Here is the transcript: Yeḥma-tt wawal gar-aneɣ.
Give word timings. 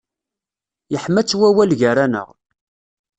Yeḥma-tt 0.91 1.37
wawal 1.39 1.71
gar-aneɣ. 1.79 2.29